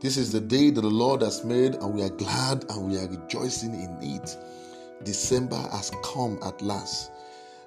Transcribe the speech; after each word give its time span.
This 0.00 0.16
is 0.16 0.30
the 0.30 0.40
day 0.40 0.70
that 0.70 0.80
the 0.80 0.86
Lord 0.86 1.22
has 1.22 1.44
made, 1.44 1.74
and 1.74 1.92
we 1.92 2.04
are 2.04 2.08
glad 2.08 2.64
and 2.70 2.88
we 2.88 2.96
are 2.98 3.08
rejoicing 3.08 3.74
in 3.74 3.98
it. 4.00 4.36
December 5.02 5.56
has 5.72 5.90
come 6.04 6.38
at 6.44 6.62
last. 6.62 7.10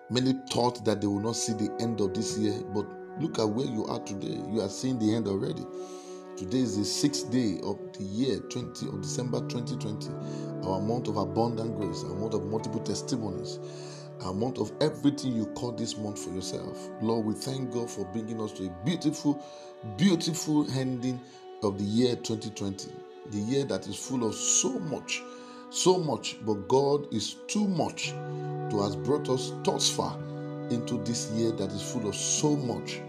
Many 0.10 0.40
thought 0.50 0.86
that 0.86 1.02
they 1.02 1.08
will 1.08 1.20
not 1.20 1.36
see 1.36 1.52
the 1.52 1.70
end 1.82 2.00
of 2.00 2.14
this 2.14 2.38
year, 2.38 2.54
but 2.74 2.86
look 3.20 3.38
at 3.38 3.50
where 3.50 3.66
you 3.66 3.84
are 3.88 4.00
today. 4.00 4.40
You 4.50 4.62
are 4.62 4.70
seeing 4.70 4.98
the 4.98 5.14
end 5.14 5.28
already. 5.28 5.66
Today 6.38 6.60
is 6.60 6.78
the 6.78 6.86
sixth 6.86 7.30
day 7.32 7.60
of 7.66 7.78
the 7.98 8.04
year 8.06 8.40
20 8.40 8.88
of 8.88 9.02
December 9.02 9.42
2020, 9.50 10.08
our 10.70 10.80
month 10.80 11.10
of 11.10 11.18
abundant 11.18 11.76
grace, 11.76 12.02
our 12.06 12.16
month 12.16 12.34
of 12.34 12.46
multiple 12.46 12.80
testimonies, 12.80 13.60
our 14.24 14.34
month 14.34 14.58
of 14.58 14.72
everything 14.80 15.36
you 15.36 15.48
call 15.48 15.74
this 15.74 15.98
month 15.98 16.24
for 16.24 16.30
yourself. 16.30 16.90
Lord, 17.02 17.26
we 17.26 17.34
thank 17.34 17.72
God 17.72 17.90
for 17.90 18.06
bringing 18.06 18.42
us 18.42 18.54
to 18.54 18.68
a 18.68 18.86
beautiful, 18.86 19.44
beautiful 19.98 20.66
ending 20.80 21.20
of 21.64 21.78
the 21.78 21.84
year 21.84 22.16
2020, 22.16 22.92
the 23.32 23.38
year 23.38 23.64
that 23.66 23.88
is 23.88 23.96
full 23.96 24.28
of 24.28 24.36
so 24.36 24.80
much, 24.80 25.22
so 25.70 25.98
much, 25.98 26.38
but 26.46 26.68
God 26.68 27.14
is 27.14 27.36
too 27.48 27.68
much 27.68 28.10
to 28.10 28.82
has 28.82 28.96
brought 28.96 29.30
us 29.30 29.54
thus 29.64 29.90
far 29.90 30.18
into 30.70 30.98
this 31.04 31.30
year 31.32 31.52
that 31.52 31.72
is 31.72 31.82
full 31.82 32.08
of 32.08 32.16
so 32.16 32.56
much. 32.56 33.02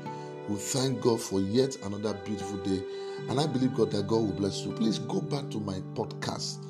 We 0.49 0.57
thank 0.57 1.01
God 1.01 1.21
for 1.21 1.41
yet 1.41 1.77
another 1.85 2.15
beautiful 2.25 2.59
day, 2.59 2.83
and 3.29 3.41
I 3.41 3.47
believe 3.47 3.75
God 3.75 3.91
that 3.93 4.07
God 4.07 4.17
will 4.23 4.33
bless 4.33 4.65
you. 4.65 4.73
Please 4.73 4.99
go 4.99 5.21
back 5.21 5.49
to 5.51 5.61
my 5.61 5.81
podcast 5.95 6.65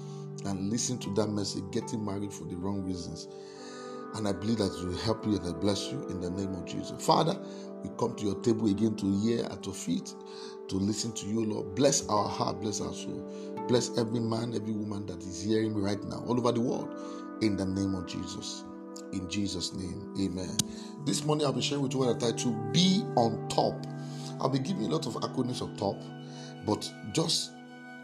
and 0.45 0.71
listen 0.71 0.99
to 0.99 1.15
that 1.15 1.29
message, 1.29 1.65
getting 1.71 2.05
married 2.05 2.33
for 2.33 2.45
the 2.45 2.57
wrong 2.57 2.85
reasons. 2.85 3.29
And 4.15 4.29
I 4.29 4.33
believe 4.33 4.59
that 4.59 4.73
it 4.75 4.87
will 4.87 4.99
help 4.99 5.25
you 5.27 5.37
and 5.37 5.47
I 5.47 5.53
bless 5.53 5.91
you 5.91 6.07
in 6.09 6.21
the 6.21 6.31
name 6.31 6.55
of 6.55 6.67
Jesus. 6.67 7.05
Father, 7.05 7.39
we 7.83 7.91
come 7.99 8.15
to 8.17 8.25
your 8.25 8.41
table 8.43 8.71
again 8.71 8.95
to 8.97 9.21
hear 9.21 9.45
at 9.47 9.65
your 9.65 9.75
feet, 9.75 10.15
to 10.69 10.77
listen 10.77 11.13
to 11.13 11.27
you, 11.27 11.45
Lord. 11.45 11.75
Bless 11.75 12.07
our 12.09 12.29
heart, 12.29 12.61
bless 12.61 12.81
our 12.81 12.93
soul. 12.93 13.65
Bless 13.69 13.97
every 13.97 14.21
man, 14.21 14.55
every 14.55 14.73
woman 14.73 15.07
that 15.07 15.23
is 15.23 15.43
hearing 15.43 15.75
me 15.75 15.81
right 15.81 16.03
now, 16.05 16.23
all 16.27 16.39
over 16.39 16.53
the 16.53 16.61
world, 16.61 16.95
in 17.41 17.57
the 17.57 17.65
name 17.65 17.95
of 17.95 18.07
Jesus. 18.07 18.65
In 19.13 19.29
Jesus' 19.31 19.73
name, 19.75 20.15
amen. 20.21 20.57
This 21.07 21.25
morning 21.25 21.47
I'll 21.47 21.53
be 21.53 21.63
sharing 21.63 21.83
with 21.83 21.93
you 21.93 22.01
what 22.01 22.17
I 22.17 22.19
title 22.19 22.53
Be 22.73 23.03
on 23.17 23.49
Top. 23.49 23.87
I'll 24.41 24.49
be 24.49 24.59
giving 24.59 24.85
a 24.85 24.89
lot 24.89 25.07
of 25.07 25.15
acronyms 25.17 25.63
of 25.63 25.77
top, 25.79 25.97
but 26.67 26.91
just 27.13 27.53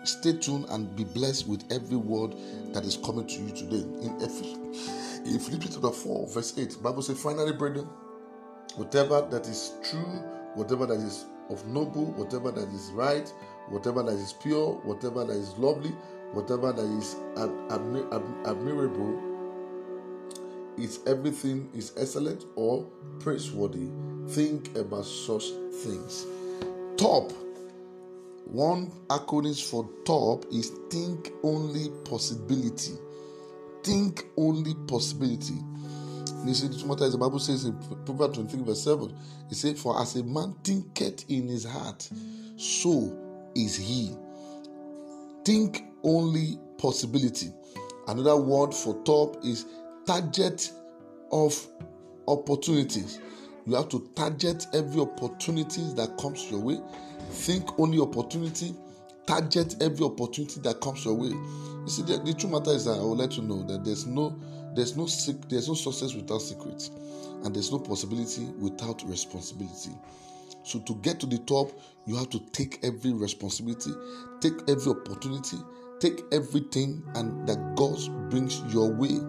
stay 0.05 0.33
tuned 0.33 0.67
and 0.71 0.95
be 0.97 1.05
blessed 1.05 1.49
with 1.49 1.65
every 1.73 1.97
word 1.97 2.35
that 2.73 2.85
is 2.85 2.97
coming 2.97 3.27
to 3.27 3.35
you 3.43 3.51
today. 3.51 3.85
In 4.03 4.17
Ephesians 4.21 5.08
in 5.29 5.39
Philippians 5.39 5.75
chapter 5.75 5.91
4, 5.91 6.29
verse 6.29 6.59
8, 6.59 6.83
Bible 6.83 7.03
says, 7.03 7.21
Finally, 7.21 7.53
brethren, 7.53 7.89
whatever 8.77 9.21
that 9.31 9.47
is 9.47 9.75
true, 9.89 10.23
whatever 10.55 10.87
that 10.87 10.99
is 10.99 11.27
of 11.51 11.67
noble, 11.67 12.07
whatever 12.13 12.51
that 12.51 12.69
is 12.69 12.91
right, 12.93 13.33
whatever 13.69 14.03
that 14.03 14.15
is 14.15 14.33
pure, 14.35 14.75
whatever 14.85 15.25
that 15.25 15.37
is 15.37 15.57
lovely, 15.59 15.91
whatever 16.33 16.73
that 16.73 16.85
is 16.99 17.17
admirable, 18.47 19.21
is 20.77 21.01
everything 21.07 21.69
is 21.75 21.93
excellent 21.97 22.45
or 22.57 22.87
praiseworthy. 23.19 23.89
Think 24.29 24.77
about 24.77 25.05
such 25.05 25.45
things. 25.83 26.27
Top. 26.97 27.33
One 28.45 28.91
acronym 29.09 29.61
for 29.69 29.89
top 30.05 30.47
is 30.53 30.71
think 30.91 31.33
only 31.43 31.91
possibility 32.05 32.95
think 33.83 34.25
only 34.37 34.75
possibility. 34.87 35.55
You 36.45 36.55
see, 36.55 36.69
the 36.69 37.19
Bible 37.19 37.39
says 37.39 37.65
in 37.65 37.77
Proverbs 38.05 38.39
23, 38.39 38.63
verse 38.65 38.85
7, 38.85 39.15
it 39.51 39.55
says, 39.55 39.81
For 39.81 40.01
as 40.01 40.17
a 40.17 40.23
man 40.23 40.55
thinketh 40.63 41.25
in 41.29 41.49
his 41.49 41.65
heart, 41.65 42.09
so 42.57 43.17
is 43.55 43.77
he. 43.77 44.15
Think 45.45 45.83
only 46.03 46.59
possibility. 46.79 47.53
Another 48.07 48.37
word 48.37 48.73
for 48.73 49.03
top 49.05 49.45
is 49.45 49.67
target 50.07 50.73
of 51.33 51.67
opportunities. 52.27 53.21
You 53.67 53.75
have 53.75 53.89
to 53.91 54.09
target 54.15 54.67
every 54.73 55.01
opportunity 55.01 55.83
that 55.97 56.17
comes 56.19 56.51
your 56.51 56.61
way. 56.61 56.79
Think 57.31 57.79
only 57.79 58.01
opportunity. 58.01 58.75
Target 59.29 59.77
every 59.83 60.07
opportunity 60.07 60.59
that 60.61 60.81
comes 60.81 61.05
your 61.05 61.13
way. 61.13 61.29
You 61.29 61.85
see, 61.87 62.01
the, 62.01 62.17
the 62.25 62.33
true 62.33 62.49
matter 62.49 62.71
is 62.71 62.87
that 62.87 62.93
I 62.93 63.01
will 63.01 63.15
let 63.15 63.37
you 63.37 63.43
know 63.43 63.63
that 63.65 63.85
there's 63.85 64.07
no 64.07 64.35
there's 64.75 64.97
no 64.97 65.07
there's 65.49 65.69
no 65.69 65.75
success 65.75 66.15
without 66.15 66.39
secrets, 66.39 66.91
and 67.45 67.55
there's 67.55 67.71
no 67.71 67.79
possibility 67.79 68.47
without 68.59 69.03
responsibility. 69.07 69.91
So 70.63 70.79
to 70.79 70.95
get 70.97 71.21
to 71.21 71.27
the 71.27 71.39
top, 71.41 71.79
you 72.07 72.17
have 72.17 72.31
to 72.31 72.39
take 72.53 72.79
every 72.83 73.13
responsibility, 73.13 73.91
take 74.41 74.55
every 74.67 74.93
opportunity, 74.93 75.59
take 76.01 76.23
everything, 76.33 77.03
and 77.15 77.47
that 77.47 77.75
God 77.77 77.99
brings 78.31 78.63
your 78.73 78.91
way. 78.91 79.21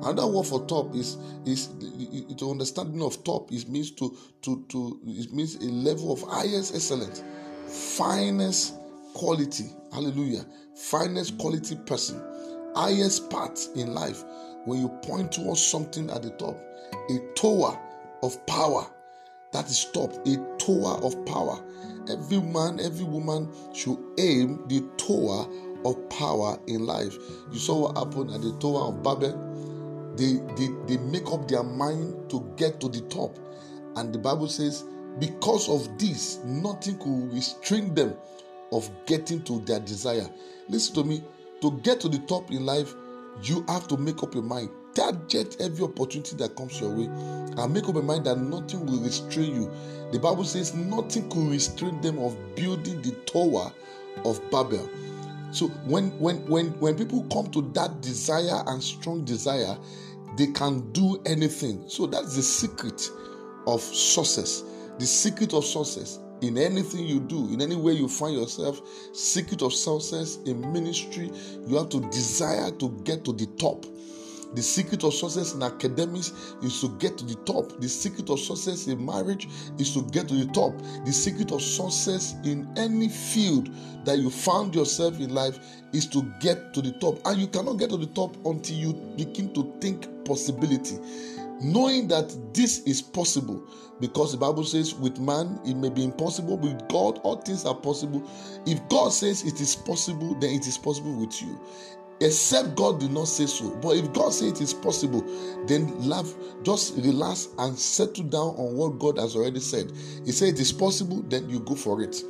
Another 0.00 0.26
word 0.26 0.46
for 0.46 0.64
top 0.64 0.94
is 0.94 1.18
is 1.44 1.68
the 1.78 2.48
understanding 2.48 3.02
of 3.02 3.22
top. 3.24 3.52
is 3.52 3.66
means 3.66 3.90
to 3.90 4.16
to 4.40 4.64
to 4.70 4.98
it 5.06 5.34
means 5.34 5.56
a 5.56 5.68
level 5.68 6.14
of 6.14 6.22
highest 6.22 6.74
excellence, 6.74 7.22
finest 7.66 8.77
quality. 9.18 9.66
Hallelujah 9.92 10.44
finest 10.78 11.36
quality 11.38 11.74
person, 11.74 12.22
highest 12.74 13.28
part 13.30 13.58
in 13.74 13.92
life, 13.92 14.24
when 14.64 14.80
you 14.80 14.88
point 15.02 15.32
towards 15.32 15.64
something 15.64 16.08
at 16.10 16.22
the 16.22 16.30
top, 16.30 16.56
a 17.10 17.18
tower 17.34 17.78
of 18.22 18.46
power. 18.46 18.86
That 19.52 19.66
is 19.66 19.86
top, 19.92 20.12
a 20.26 20.36
tower 20.58 21.02
of 21.02 21.24
power. 21.26 21.64
Every 22.08 22.40
man, 22.40 22.80
every 22.80 23.04
woman 23.04 23.50
should 23.74 23.98
aim 24.18 24.62
the 24.68 24.80
tower 24.96 25.46
of 25.84 26.08
power 26.10 26.58
in 26.66 26.86
life. 26.86 27.16
You 27.50 27.58
saw 27.58 27.88
what 27.88 27.96
happened 27.96 28.30
at 28.30 28.42
the 28.42 28.56
Tower 28.58 28.88
of 28.88 29.02
Babel. 29.02 30.14
They, 30.16 30.34
they, 30.56 30.68
they 30.86 31.02
make 31.04 31.30
up 31.30 31.48
their 31.48 31.62
mind 31.62 32.28
to 32.30 32.52
get 32.56 32.80
to 32.80 32.88
the 32.88 33.00
top. 33.02 33.38
And 33.96 34.12
the 34.12 34.18
Bible 34.18 34.48
says, 34.48 34.84
because 35.18 35.68
of 35.68 35.98
this, 35.98 36.38
nothing 36.44 36.98
could 36.98 37.32
restrain 37.32 37.94
them 37.94 38.14
of 38.72 38.90
getting 39.06 39.42
to 39.42 39.60
their 39.60 39.80
desire. 39.80 40.28
Listen 40.68 40.94
to 40.96 41.04
me. 41.04 41.24
To 41.60 41.72
get 41.82 42.00
to 42.00 42.08
the 42.08 42.18
top 42.20 42.50
in 42.50 42.64
life, 42.64 42.94
you 43.42 43.64
have 43.68 43.88
to 43.88 43.96
make 43.96 44.22
up 44.22 44.34
your 44.34 44.44
mind. 44.44 44.70
Target 44.94 45.56
every 45.60 45.84
opportunity 45.84 46.36
that 46.36 46.56
comes 46.56 46.80
your 46.80 46.90
way 46.90 47.04
and 47.04 47.72
make 47.72 47.88
up 47.88 47.94
your 47.94 48.02
mind 48.02 48.26
that 48.26 48.38
nothing 48.38 48.86
will 48.86 49.00
restrain 49.00 49.62
you. 49.62 49.70
The 50.12 50.18
Bible 50.18 50.44
says 50.44 50.74
nothing 50.74 51.28
could 51.30 51.50
restrain 51.50 52.00
them 52.00 52.18
of 52.18 52.36
building 52.54 53.02
the 53.02 53.12
tower 53.26 53.72
of 54.24 54.40
Babel. 54.50 54.88
So 55.50 55.68
when 55.86 56.10
when 56.18 56.46
when 56.46 56.66
when 56.80 56.96
people 56.96 57.24
come 57.32 57.50
to 57.52 57.62
that 57.74 58.00
desire 58.00 58.62
and 58.66 58.82
strong 58.82 59.24
desire, 59.24 59.76
they 60.36 60.48
can 60.48 60.90
do 60.92 61.20
anything. 61.26 61.88
So 61.88 62.06
that's 62.06 62.36
the 62.36 62.42
secret 62.42 63.10
of 63.66 63.80
success. 63.80 64.64
The 64.98 65.06
secret 65.06 65.54
of 65.54 65.64
success 65.64 66.18
in 66.40 66.56
anything 66.56 67.06
you 67.06 67.20
do, 67.20 67.52
in 67.52 67.60
any 67.60 67.76
way 67.76 67.92
you 67.92 68.08
find 68.08 68.34
yourself, 68.34 68.80
secret 69.12 69.62
of 69.62 69.72
success 69.72 70.38
in 70.46 70.72
ministry, 70.72 71.30
you 71.66 71.76
have 71.76 71.88
to 71.90 72.00
desire 72.10 72.70
to 72.72 72.90
get 73.04 73.24
to 73.24 73.32
the 73.32 73.46
top. 73.58 73.84
The 74.54 74.62
secret 74.62 75.04
of 75.04 75.12
success 75.12 75.52
in 75.52 75.62
academics 75.62 76.32
is 76.62 76.80
to 76.80 76.88
get 76.98 77.18
to 77.18 77.24
the 77.24 77.34
top. 77.44 77.78
The 77.80 77.88
secret 77.88 78.30
of 78.30 78.40
success 78.40 78.86
in 78.86 79.04
marriage 79.04 79.46
is 79.78 79.92
to 79.92 80.02
get 80.04 80.26
to 80.28 80.34
the 80.34 80.50
top. 80.52 80.72
The 81.04 81.12
secret 81.12 81.52
of 81.52 81.60
success 81.60 82.34
in 82.44 82.66
any 82.78 83.10
field 83.10 83.68
that 84.06 84.18
you 84.18 84.30
found 84.30 84.74
yourself 84.74 85.20
in 85.20 85.34
life 85.34 85.58
is 85.92 86.06
to 86.08 86.22
get 86.40 86.72
to 86.72 86.80
the 86.80 86.92
top. 86.92 87.20
And 87.26 87.38
you 87.38 87.46
cannot 87.46 87.74
get 87.74 87.90
to 87.90 87.98
the 87.98 88.06
top 88.06 88.36
until 88.46 88.76
you 88.76 88.94
begin 89.16 89.52
to 89.52 89.70
think 89.82 90.08
possibility 90.24 90.96
knowing 91.60 92.08
that 92.08 92.54
this 92.54 92.80
is 92.80 93.02
possible. 93.02 93.62
Because 94.00 94.32
the 94.32 94.38
bible 94.38 94.64
says 94.64 94.94
with 94.94 95.18
man 95.18 95.58
it 95.64 95.74
may 95.74 95.90
be 95.90 96.04
impossible. 96.04 96.56
With 96.56 96.88
god 96.88 97.18
all 97.24 97.36
things 97.36 97.64
are 97.64 97.74
possible. 97.74 98.22
If 98.66 98.86
god 98.88 99.12
says 99.12 99.42
it 99.44 99.60
is 99.60 99.74
possible 99.74 100.34
then 100.40 100.50
it 100.50 100.66
is 100.66 100.78
possible 100.78 101.18
with 101.18 101.40
you. 101.42 101.58
Except 102.20 102.74
god 102.74 103.00
did 103.00 103.12
not 103.12 103.28
say 103.28 103.46
so. 103.46 103.74
But 103.76 103.96
if 103.96 104.12
god 104.12 104.32
says 104.32 104.52
it 104.52 104.60
is 104.60 104.74
possible 104.74 105.22
then 105.66 106.08
love 106.08 106.32
just 106.62 106.96
relax 106.96 107.48
and 107.58 107.76
settle 107.78 108.24
down 108.24 108.54
on 108.56 108.76
what 108.76 108.98
god 108.98 109.18
has 109.18 109.34
already 109.34 109.60
said. 109.60 109.90
He 110.24 110.32
said 110.32 110.54
it 110.54 110.60
is 110.60 110.72
possible 110.72 111.22
then 111.22 111.48
you 111.48 111.60
go 111.60 111.74
for 111.74 112.00
it. 112.02 112.22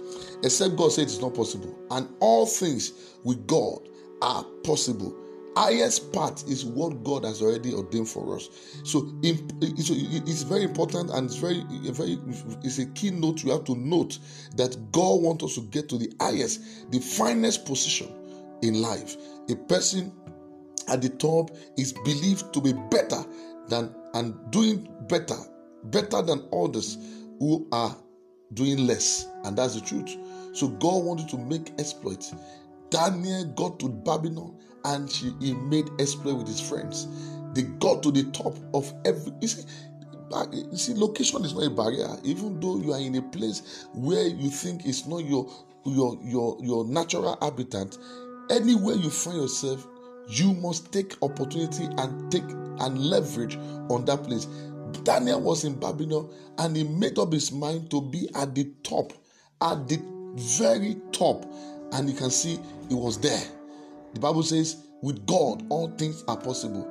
Except 0.42 0.76
god 0.76 0.92
says 0.92 1.04
it 1.04 1.16
is 1.16 1.20
not 1.20 1.34
possible. 1.34 1.78
And 1.90 2.08
all 2.20 2.46
things 2.46 3.14
with 3.24 3.46
god 3.46 3.88
are 4.22 4.44
possible 4.64 5.14
highest 5.58 6.12
part 6.12 6.44
is 6.48 6.64
what 6.64 7.02
God 7.04 7.24
has 7.24 7.42
already 7.42 7.74
ordained 7.74 8.08
for 8.08 8.36
us. 8.36 8.48
So 8.84 9.12
it's 9.22 10.42
very 10.42 10.62
important 10.62 11.10
and 11.10 11.26
it's 11.26 11.36
very, 11.36 11.62
very 11.90 12.18
it's 12.62 12.78
a 12.78 12.86
key 12.86 13.10
note 13.10 13.42
you 13.42 13.50
have 13.50 13.64
to 13.64 13.74
note 13.74 14.18
that 14.56 14.92
God 14.92 15.20
wants 15.20 15.44
us 15.44 15.54
to 15.56 15.62
get 15.62 15.88
to 15.90 15.98
the 15.98 16.12
highest, 16.20 16.90
the 16.90 17.00
finest 17.00 17.66
position 17.66 18.08
in 18.62 18.80
life. 18.80 19.16
A 19.50 19.56
person 19.56 20.12
at 20.88 21.02
the 21.02 21.08
top 21.10 21.50
is 21.76 21.92
believed 21.92 22.52
to 22.54 22.60
be 22.60 22.72
better 22.90 23.24
than 23.68 23.94
and 24.14 24.34
doing 24.50 24.88
better, 25.08 25.36
better 25.84 26.22
than 26.22 26.48
others 26.52 26.96
who 27.38 27.68
are 27.72 27.96
doing 28.54 28.86
less, 28.86 29.26
and 29.44 29.58
that's 29.58 29.74
the 29.74 29.80
truth. 29.80 30.16
So 30.54 30.68
God 30.68 31.04
wanted 31.04 31.28
to 31.28 31.38
make 31.38 31.72
exploits. 31.78 32.34
Daniel 32.90 33.44
got 33.54 33.78
to 33.80 33.88
Babylon 33.90 34.58
and 34.84 35.10
she, 35.10 35.32
he 35.40 35.54
made 35.54 35.88
exploit 35.98 36.34
with 36.34 36.48
his 36.48 36.60
friends. 36.60 37.08
They 37.54 37.62
got 37.62 38.02
to 38.02 38.10
the 38.10 38.24
top 38.32 38.56
of 38.74 38.92
every. 39.04 39.32
You 39.40 39.48
see, 39.48 39.62
you 40.52 40.76
see, 40.76 40.94
location 40.94 41.44
is 41.44 41.54
not 41.54 41.64
a 41.64 41.70
barrier. 41.70 42.16
Even 42.22 42.60
though 42.60 42.76
you 42.78 42.92
are 42.92 43.00
in 43.00 43.16
a 43.16 43.22
place 43.22 43.86
where 43.94 44.26
you 44.26 44.50
think 44.50 44.86
it's 44.86 45.06
not 45.06 45.24
your 45.24 45.50
your 45.84 46.18
your 46.22 46.58
your 46.60 46.84
natural 46.84 47.38
habitat, 47.40 47.96
anywhere 48.50 48.94
you 48.94 49.10
find 49.10 49.38
yourself, 49.38 49.86
you 50.28 50.54
must 50.54 50.92
take 50.92 51.16
opportunity 51.22 51.84
and 51.98 52.30
take 52.30 52.48
and 52.80 52.98
leverage 52.98 53.56
on 53.88 54.04
that 54.04 54.22
place. 54.24 54.46
Daniel 55.04 55.40
was 55.40 55.64
in 55.64 55.78
Babylon 55.78 56.30
and 56.58 56.76
he 56.76 56.84
made 56.84 57.18
up 57.18 57.32
his 57.32 57.52
mind 57.52 57.90
to 57.90 58.00
be 58.00 58.28
at 58.34 58.54
the 58.54 58.64
top, 58.82 59.12
at 59.60 59.88
the 59.88 60.00
very 60.34 60.96
top. 61.12 61.44
And 61.92 62.08
you 62.08 62.14
can 62.14 62.30
see 62.30 62.58
he 62.88 62.94
was 62.94 63.18
there. 63.18 63.42
The 64.14 64.20
Bible 64.20 64.42
says, 64.42 64.76
with 65.02 65.26
God, 65.26 65.64
all 65.68 65.88
things 65.96 66.24
are 66.28 66.36
possible. 66.36 66.86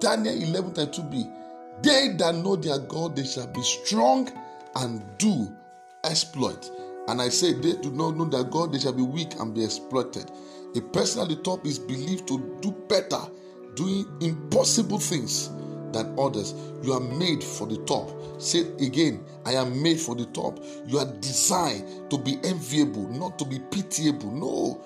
Daniel 0.00 0.34
11 0.34 0.72
2b. 0.72 1.82
They 1.82 2.08
that 2.18 2.34
know 2.34 2.56
their 2.56 2.78
God, 2.78 3.16
they 3.16 3.24
shall 3.24 3.46
be 3.46 3.62
strong 3.62 4.30
and 4.76 5.02
do 5.18 5.50
exploit. 6.04 6.70
And 7.08 7.20
I 7.20 7.28
say, 7.28 7.54
they 7.54 7.74
do 7.76 7.90
not 7.90 8.16
know 8.16 8.26
their 8.26 8.44
God, 8.44 8.72
they 8.72 8.78
shall 8.78 8.92
be 8.92 9.02
weak 9.02 9.34
and 9.40 9.54
be 9.54 9.64
exploited. 9.64 10.30
A 10.76 10.80
person 10.80 11.22
at 11.22 11.28
the 11.28 11.36
top 11.36 11.66
is 11.66 11.78
believed 11.78 12.28
to 12.28 12.58
do 12.60 12.72
better, 12.88 13.20
doing 13.74 14.06
impossible 14.20 14.98
things 14.98 15.48
than 15.92 16.14
others. 16.18 16.54
You 16.82 16.92
are 16.92 17.00
made 17.00 17.42
for 17.42 17.66
the 17.66 17.78
top. 17.78 18.10
Say 18.40 18.60
again, 18.80 19.24
I 19.44 19.54
am 19.54 19.82
made 19.82 19.98
for 19.98 20.14
the 20.14 20.26
top. 20.26 20.62
You 20.86 20.98
are 20.98 21.12
designed 21.20 22.10
to 22.10 22.18
be 22.18 22.38
enviable, 22.44 23.08
not 23.08 23.38
to 23.38 23.44
be 23.44 23.58
pitiable. 23.58 24.30
No. 24.30 24.84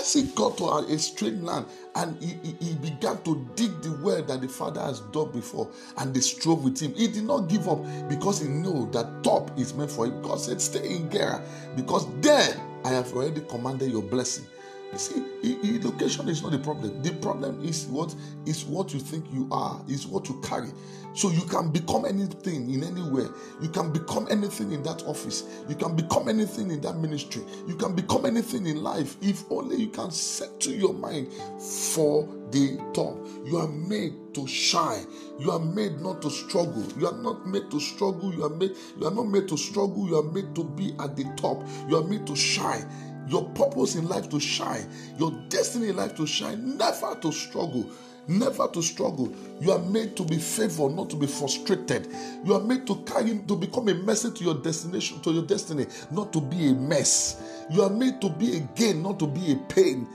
Isaac 0.00 0.34
got 0.34 0.56
to 0.58 0.70
a 0.70 0.98
strange 0.98 1.42
land 1.42 1.66
and 1.94 2.20
he, 2.22 2.38
he, 2.42 2.56
he, 2.60 2.74
began 2.74 3.22
to 3.22 3.48
dig 3.54 3.80
the 3.82 3.92
well 4.02 4.22
that 4.22 4.40
the 4.40 4.48
father 4.48 4.80
has 4.80 5.00
dug 5.00 5.32
before 5.32 5.70
and 5.98 6.12
they 6.12 6.20
strove 6.20 6.64
with 6.64 6.80
him. 6.80 6.94
He 6.94 7.08
did 7.08 7.24
not 7.24 7.48
give 7.48 7.68
up 7.68 7.82
because 8.08 8.40
he 8.40 8.48
knew 8.48 8.90
that 8.92 9.22
top 9.22 9.56
is 9.58 9.74
meant 9.74 9.90
for 9.90 10.06
him. 10.06 10.20
God 10.22 10.40
said, 10.40 10.60
Stay 10.60 10.96
in 10.96 11.10
Gerar 11.10 11.42
because 11.76 12.06
there 12.20 12.60
I 12.84 12.88
have 12.90 13.12
already 13.12 13.42
commanded 13.42 13.90
your 13.90 14.02
blessing. 14.02 14.46
You 14.94 15.00
see, 15.00 15.80
location 15.82 16.28
is 16.28 16.40
not 16.40 16.52
the 16.52 16.58
problem. 16.60 17.02
The 17.02 17.12
problem 17.14 17.64
is 17.64 17.86
what 17.86 18.14
is 18.46 18.64
what 18.64 18.94
you 18.94 19.00
think 19.00 19.24
you 19.32 19.48
are, 19.50 19.82
is 19.88 20.06
what 20.06 20.28
you 20.28 20.40
carry. 20.40 20.68
So 21.14 21.30
you 21.30 21.42
can 21.42 21.70
become 21.72 22.04
anything 22.04 22.72
in 22.72 22.84
anywhere. 22.84 23.28
You 23.60 23.70
can 23.70 23.92
become 23.92 24.28
anything 24.30 24.70
in 24.70 24.84
that 24.84 25.02
office. 25.02 25.44
You 25.68 25.74
can 25.74 25.96
become 25.96 26.28
anything 26.28 26.70
in 26.70 26.80
that 26.82 26.98
ministry. 26.98 27.42
You 27.66 27.74
can 27.74 27.96
become 27.96 28.24
anything 28.24 28.66
in 28.66 28.84
life 28.84 29.16
if 29.20 29.42
only 29.50 29.76
you 29.76 29.88
can 29.88 30.12
set 30.12 30.60
to 30.60 30.70
your 30.70 30.94
mind 30.94 31.32
for 31.32 32.28
the 32.52 32.78
top. 32.94 33.16
You 33.44 33.58
are 33.58 33.68
made 33.68 34.14
to 34.34 34.46
shine. 34.46 35.06
You 35.40 35.50
are 35.50 35.58
made 35.58 36.00
not 36.00 36.22
to 36.22 36.30
struggle. 36.30 36.86
You 36.96 37.08
are 37.08 37.20
not 37.20 37.48
made 37.48 37.68
to 37.72 37.80
struggle. 37.80 38.32
You 38.32 38.44
are 38.44 38.50
made 38.50 38.76
you 38.96 39.08
are 39.08 39.14
not 39.14 39.26
made 39.26 39.48
to 39.48 39.56
struggle. 39.56 40.08
You 40.08 40.18
are 40.18 40.32
made 40.32 40.54
to 40.54 40.62
be 40.62 40.94
at 41.00 41.16
the 41.16 41.24
top. 41.36 41.66
You 41.88 41.96
are 41.96 42.04
made 42.04 42.28
to 42.28 42.36
shine 42.36 42.88
your 43.28 43.44
purpose 43.50 43.94
in 43.96 44.08
life 44.08 44.28
to 44.30 44.40
shine, 44.40 44.88
your 45.18 45.30
destiny 45.48 45.88
in 45.88 45.96
life 45.96 46.14
to 46.16 46.26
shine, 46.26 46.76
never 46.76 47.14
to 47.20 47.32
struggle. 47.32 47.90
Never 48.26 48.68
to 48.68 48.82
struggle. 48.82 49.30
You 49.60 49.72
are 49.72 49.78
made 49.78 50.16
to 50.16 50.24
be 50.24 50.38
favored, 50.38 50.94
not 50.94 51.10
to 51.10 51.16
be 51.16 51.26
frustrated. 51.26 52.08
You 52.42 52.54
are 52.54 52.60
made 52.60 52.86
to 52.86 52.96
carry 53.04 53.38
to 53.38 53.54
become 53.54 53.88
a 53.88 53.94
message 53.94 54.38
to 54.38 54.44
your 54.44 54.54
destination, 54.54 55.20
to 55.20 55.30
your 55.30 55.42
destiny, 55.44 55.86
not 56.10 56.32
to 56.32 56.40
be 56.40 56.70
a 56.70 56.72
mess. 56.72 57.66
You 57.70 57.82
are 57.82 57.90
made 57.90 58.22
to 58.22 58.30
be 58.30 58.56
a 58.56 58.60
gain, 58.60 59.02
not 59.02 59.18
to 59.18 59.26
be 59.26 59.52
a 59.52 59.56
pain. 59.68 60.08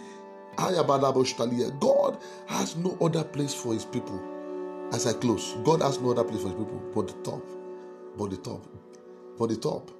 God 0.57 2.17
has 2.47 2.75
no 2.77 2.97
other 2.99 3.23
place 3.23 3.53
for 3.53 3.73
his 3.73 3.85
people. 3.85 4.19
As 4.91 5.05
I 5.05 5.13
close, 5.13 5.55
God 5.63 5.81
has 5.83 5.99
no 6.01 6.09
other 6.11 6.23
place 6.23 6.41
for 6.41 6.47
his 6.49 6.57
people 6.57 6.81
but 6.95 7.07
the 7.07 7.13
top. 7.21 7.43
But 8.17 8.31
the 8.31 8.37
top. 8.37 8.65
But 9.37 9.49
the 9.49 9.57
top. 9.57 9.91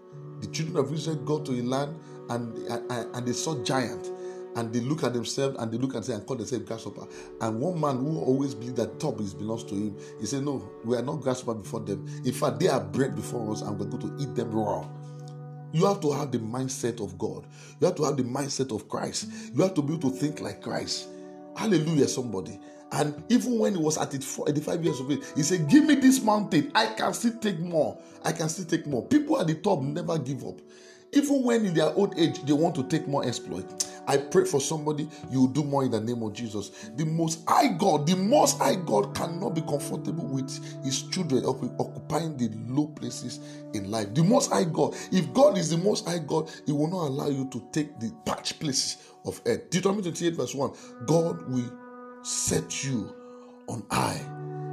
The 0.42 0.48
children 0.48 0.78
of 0.78 0.92
Israel 0.92 1.18
go 1.18 1.40
to 1.42 1.52
a 1.52 1.62
land 1.62 1.96
and, 2.30 2.58
and, 2.68 3.16
and 3.16 3.28
they 3.28 3.34
saw 3.34 3.62
giant 3.64 4.10
and 4.56 4.74
they 4.74 4.80
look 4.80 5.04
at 5.04 5.14
themselves 5.14 5.58
and 5.60 5.72
they 5.72 5.78
look 5.78 5.96
and 5.96 6.04
say 6.04 6.14
and 6.14 6.26
call 6.26 6.36
themselves 6.36 6.66
grasshopper. 6.66 7.08
And 7.42 7.60
one 7.60 7.80
man 7.80 7.98
who 7.98 8.20
always 8.20 8.56
believed 8.56 8.78
that 8.78 9.00
top 9.00 9.20
is 9.22 9.34
belongs 9.34 9.64
to 9.66 9.76
him, 9.76 9.98
he 10.20 10.26
said, 10.26 10.44
No, 10.44 10.70
we 10.84 10.98
are 10.98 11.02
not 11.02 11.22
grasshopper 11.22 11.56
before 11.56 11.82
them. 11.82 12.08
In 12.26 12.34
fact, 12.34 12.60
they 12.60 12.68
are 12.68 12.82
bread 12.82 13.16
before 13.16 13.52
us, 13.52 13.62
and 13.62 13.80
we're 13.80 13.86
going 13.86 14.18
to 14.18 14.24
eat 14.24 14.36
them 14.36 14.52
raw. 14.52 14.88
You 15.72 15.86
have 15.86 16.02
to 16.02 16.12
have 16.12 16.32
the 16.32 16.40
mindset 16.40 17.04
of 17.04 17.18
God. 17.18 17.46
You 17.80 17.88
have 17.88 17.96
to 17.98 18.04
have 18.06 18.18
the 18.18 18.24
mindset 18.24 18.76
of 18.76 18.90
Christ. 18.90 19.30
You 19.54 19.62
have 19.62 19.76
to 19.76 19.82
be 19.84 19.94
able 19.94 20.10
to 20.10 20.16
think 20.16 20.42
like 20.42 20.62
Christ. 20.62 21.08
Hallelujah, 21.56 22.08
somebody. 22.08 22.60
And 22.92 23.24
even 23.30 23.60
when 23.60 23.76
he 23.76 23.82
was 23.82 24.00
at 24.00 24.16
it 24.16 24.24
for 24.24 24.50
85 24.50 24.84
years 24.84 25.00
of 25.00 25.12
age, 25.12 25.20
he 25.36 25.44
said, 25.44 25.70
Give 25.70 25.86
me 25.86 25.96
this 25.96 26.24
mountain. 26.24 26.72
I 26.74 26.88
can 26.88 27.14
still 27.14 27.38
take 27.38 27.60
more. 27.60 28.00
I 28.24 28.32
can 28.32 28.50
still 28.50 28.66
take 28.66 28.88
more. 28.88 29.06
People 29.06 29.40
at 29.40 29.46
the 29.46 29.56
top 29.56 29.82
never 29.82 30.18
give 30.18 30.44
up. 30.44 30.60
Even 31.12 31.44
when 31.44 31.66
in 31.66 31.74
their 31.74 31.92
old 31.94 32.18
age 32.18 32.44
they 32.44 32.54
want 32.54 32.76
to 32.76 32.84
take 32.84 33.08
more 33.08 33.26
exploit. 33.26 33.86
I 34.08 34.18
pray 34.18 34.46
for 34.46 34.60
somebody, 34.60 35.08
you 35.30 35.48
do 35.50 35.64
more 35.64 35.84
in 35.84 35.92
the 35.92 36.02
name 36.02 36.24
of 36.24 36.34
Jesus. 36.34 36.90
The 36.96 37.06
most 37.06 37.48
high 37.48 37.68
God, 37.68 38.08
the 38.08 38.16
most 38.16 38.58
high 38.58 38.74
God 38.74 39.16
cannot 39.16 39.54
be 39.54 39.62
comfortable 39.62 40.26
with 40.26 40.50
his 40.84 41.04
children 41.04 41.46
occupying 41.46 42.36
the 42.36 42.50
low 42.68 42.88
places 42.88 43.40
in 43.74 43.92
life. 43.92 44.14
The 44.16 44.24
most 44.24 44.52
high 44.52 44.64
God, 44.64 44.96
if 45.12 45.32
God 45.34 45.60
is 45.60 45.70
the 45.70 45.78
most 45.78 46.08
high 46.08 46.18
God, 46.20 46.50
he 46.66 46.72
will 46.72 46.90
not 46.90 47.08
allow 47.08 47.28
you 47.28 47.48
to 47.52 47.64
take 47.72 48.00
the 48.00 48.12
patch 48.26 48.60
places 48.60 48.98
of 49.26 49.40
earth. 49.46 49.70
Deuteronomy 49.70 50.02
28, 50.02 50.34
verse 50.34 50.56
1 50.56 50.72
God 51.06 51.48
will 51.48 51.72
set 52.24 52.84
you 52.84 53.14
on 53.68 53.86
high. 53.92 54.20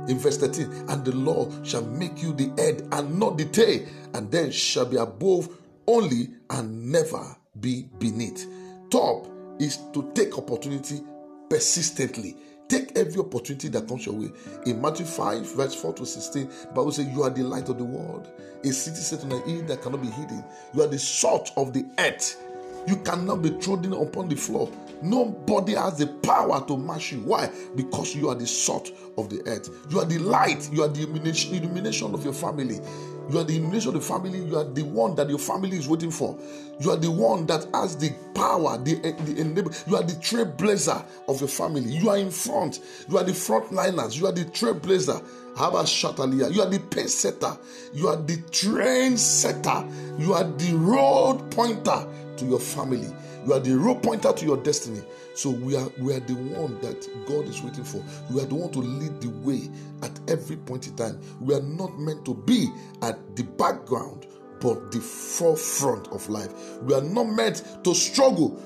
In 0.08 0.18
verse 0.18 0.38
13, 0.38 0.86
and 0.88 1.04
the 1.04 1.14
Lord 1.14 1.66
shall 1.66 1.82
make 1.82 2.22
you 2.22 2.32
the 2.32 2.50
head 2.62 2.88
and 2.92 3.18
not 3.18 3.36
the 3.36 3.44
tail, 3.44 3.84
and 4.14 4.30
then 4.30 4.50
shall 4.50 4.86
be 4.86 4.96
above 4.96 5.48
only 5.86 6.30
and 6.50 6.90
never 6.90 7.36
be 7.60 7.88
beneath. 7.98 8.46
Top 8.90 9.26
is 9.58 9.78
to 9.92 10.10
take 10.14 10.36
opportunity 10.38 11.00
persistently. 11.48 12.36
Take 12.68 12.98
every 12.98 13.20
opportunity 13.20 13.68
that 13.68 13.86
comes 13.86 14.06
your 14.06 14.16
way. 14.16 14.32
In 14.66 14.80
Matthew 14.80 15.06
5, 15.06 15.54
verse 15.54 15.74
4 15.74 15.94
to 15.94 16.06
16, 16.06 16.50
Bible 16.74 16.90
says, 16.90 17.06
You 17.06 17.22
are 17.22 17.30
the 17.30 17.44
light 17.44 17.68
of 17.68 17.78
the 17.78 17.84
world. 17.84 18.28
A 18.64 18.72
city 18.72 18.96
set 18.96 19.22
on 19.22 19.32
a 19.32 19.40
hill 19.46 19.62
that 19.66 19.82
cannot 19.82 20.02
be 20.02 20.08
hidden. 20.08 20.44
You 20.74 20.82
are 20.82 20.88
the 20.88 20.98
salt 20.98 21.52
of 21.56 21.72
the 21.72 21.86
earth. 21.98 22.42
You 22.88 22.96
cannot 22.96 23.42
be 23.42 23.50
trodden 23.50 23.92
upon 23.92 24.28
the 24.28 24.36
floor. 24.36 24.70
Nobody 25.02 25.74
has 25.74 25.98
the 25.98 26.06
power 26.06 26.64
to 26.66 26.76
mash 26.76 27.12
you. 27.12 27.18
Why? 27.20 27.50
Because 27.74 28.14
you 28.14 28.28
are 28.28 28.34
the 28.34 28.46
salt 28.46 28.90
of 29.18 29.28
the 29.28 29.42
earth. 29.46 29.68
You 29.90 30.00
are 30.00 30.04
the 30.04 30.18
light. 30.18 30.68
You 30.72 30.82
are 30.82 30.88
the 30.88 31.02
illumination 31.02 32.14
of 32.14 32.24
your 32.24 32.32
family. 32.32 32.80
You 33.28 33.38
are 33.38 33.44
the 33.44 33.56
illumination 33.56 33.88
of 33.88 33.94
the 33.94 34.00
family. 34.00 34.38
You 34.38 34.56
are 34.56 34.64
the 34.64 34.82
one 34.82 35.14
that 35.16 35.28
your 35.28 35.38
family 35.38 35.76
is 35.76 35.88
waiting 35.88 36.10
for. 36.10 36.38
You 36.78 36.90
are 36.90 36.96
the 36.96 37.10
one 37.10 37.46
that 37.46 37.66
has 37.74 37.96
the 37.96 38.12
power, 38.34 38.78
the, 38.78 38.94
the 38.94 39.40
enable. 39.40 39.72
You 39.86 39.96
are 39.96 40.02
the 40.02 40.12
trailblazer 40.14 41.04
of 41.28 41.40
your 41.40 41.48
family. 41.48 41.90
You 41.90 42.10
are 42.10 42.18
in 42.18 42.30
front. 42.30 42.80
You 43.08 43.18
are 43.18 43.24
the 43.24 43.32
frontliners. 43.32 44.16
You 44.18 44.26
are 44.26 44.32
the 44.32 44.44
trailblazer. 44.44 45.22
Haba 45.56 45.84
Shatalia. 45.84 46.54
You 46.54 46.62
are 46.62 46.70
the 46.70 46.78
pace 46.78 47.14
setter. 47.14 47.56
You 47.92 48.08
are 48.08 48.16
the 48.16 48.36
train 48.52 49.16
setter. 49.16 49.84
You 50.18 50.34
are 50.34 50.44
the 50.44 50.74
road 50.76 51.50
pointer 51.50 52.06
to 52.36 52.44
your 52.44 52.60
family. 52.60 53.08
You 53.46 53.54
are 53.54 53.60
the 53.60 53.76
road 53.76 54.02
pointer 54.02 54.32
to 54.32 54.44
your 54.44 54.58
destiny. 54.58 55.02
So 55.36 55.50
we 55.50 55.76
are 55.76 55.88
we 55.98 56.14
are 56.14 56.20
the 56.20 56.34
one 56.34 56.80
that 56.80 57.06
God 57.26 57.44
is 57.46 57.62
waiting 57.62 57.84
for. 57.84 58.02
We 58.30 58.40
are 58.42 58.46
the 58.46 58.54
one 58.54 58.72
to 58.72 58.78
lead 58.78 59.20
the 59.20 59.28
way 59.28 59.70
at 60.02 60.18
every 60.28 60.56
point 60.56 60.86
in 60.86 60.96
time. 60.96 61.20
We 61.40 61.54
are 61.54 61.62
not 61.62 61.98
meant 61.98 62.24
to 62.24 62.34
be 62.34 62.68
at 63.02 63.36
the 63.36 63.42
background, 63.44 64.26
but 64.60 64.90
the 64.90 65.00
forefront 65.00 66.08
of 66.08 66.26
life. 66.30 66.80
We 66.82 66.94
are 66.94 67.02
not 67.02 67.24
meant 67.24 67.84
to 67.84 67.94
struggle 67.94 68.58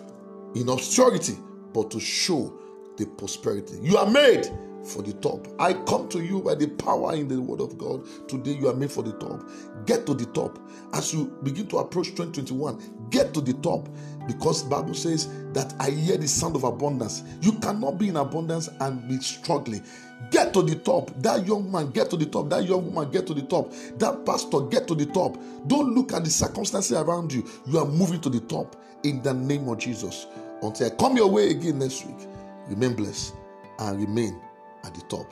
in 0.54 0.68
obscurity, 0.68 1.36
but 1.74 1.90
to 1.90 1.98
show 1.98 2.56
the 2.96 3.06
prosperity. 3.06 3.78
You 3.82 3.96
are 3.96 4.08
made 4.08 4.48
for 4.84 5.02
the 5.02 5.12
top. 5.14 5.46
I 5.58 5.74
come 5.74 6.08
to 6.08 6.20
you 6.22 6.40
by 6.40 6.54
the 6.54 6.68
power 6.68 7.14
in 7.14 7.28
the 7.28 7.40
word 7.40 7.60
of 7.60 7.76
God. 7.78 8.04
Today 8.28 8.52
you 8.52 8.68
are 8.68 8.74
made 8.74 8.90
for 8.90 9.02
the 9.02 9.12
top. 9.12 9.46
Get 9.86 10.06
to 10.06 10.14
the 10.14 10.26
top. 10.26 10.58
As 10.92 11.12
you 11.12 11.36
begin 11.42 11.66
to 11.68 11.78
approach 11.78 12.08
2021, 12.08 13.08
get 13.10 13.32
to 13.34 13.40
the 13.40 13.52
top 13.54 13.88
because 14.26 14.62
Bible 14.62 14.94
says 14.94 15.28
that 15.52 15.74
I 15.80 15.90
hear 15.90 16.16
the 16.16 16.28
sound 16.28 16.56
of 16.56 16.64
abundance. 16.64 17.22
You 17.40 17.52
cannot 17.52 17.98
be 17.98 18.08
in 18.08 18.16
abundance 18.16 18.68
and 18.80 19.08
be 19.08 19.18
struggling. 19.18 19.82
Get 20.30 20.52
to 20.54 20.62
the 20.62 20.76
top. 20.76 21.10
That 21.22 21.46
young 21.46 21.70
man, 21.70 21.90
get 21.90 22.10
to 22.10 22.16
the 22.16 22.26
top. 22.26 22.50
That 22.50 22.64
young 22.64 22.86
woman, 22.86 23.10
get 23.10 23.26
to 23.28 23.34
the 23.34 23.42
top. 23.42 23.72
That 23.98 24.24
pastor, 24.24 24.60
get 24.62 24.86
to 24.88 24.94
the 24.94 25.06
top. 25.06 25.36
Don't 25.66 25.94
look 25.94 26.12
at 26.12 26.24
the 26.24 26.30
circumstances 26.30 26.92
around 26.92 27.32
you. 27.32 27.48
You 27.66 27.78
are 27.78 27.86
moving 27.86 28.20
to 28.20 28.28
the 28.28 28.40
top 28.40 28.76
in 29.02 29.22
the 29.22 29.32
name 29.32 29.68
of 29.68 29.78
Jesus. 29.78 30.26
Until 30.62 30.86
I 30.86 30.90
come 30.90 31.16
your 31.16 31.28
way 31.28 31.50
again 31.50 31.78
next 31.78 32.04
week, 32.04 32.28
remain 32.68 32.94
blessed 32.94 33.34
and 33.78 33.98
remain 33.98 34.40
at 34.84 34.94
the 34.94 35.02
top. 35.02 35.26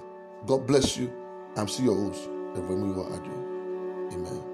God 0.47 0.67
bless 0.67 0.97
you. 0.97 1.13
I'm 1.57 1.69
see 1.69 1.85
your 1.85 1.97
host, 1.97 2.29
Reverend 2.31 2.95
Miwa 2.95 3.13
Adio. 3.13 4.15
Amen. 4.15 4.48